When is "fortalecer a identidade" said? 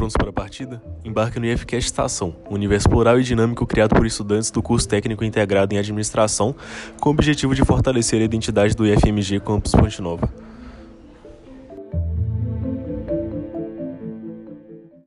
7.62-8.74